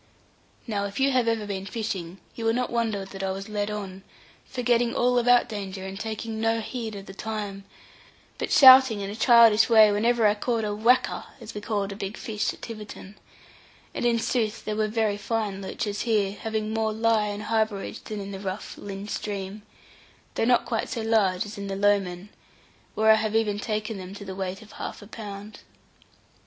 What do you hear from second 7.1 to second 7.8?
time,